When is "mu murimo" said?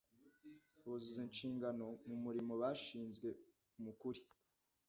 2.07-2.53